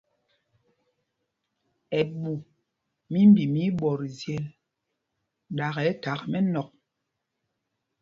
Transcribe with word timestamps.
Ɛɓu 1.99 2.31
mimbi 3.11 3.43
mɛ 3.53 3.59
íɓɔtzyel, 3.69 4.45
ɗakɛ 5.55 5.83
thak 6.03 6.21
mɛnɔ̂k. 6.31 6.69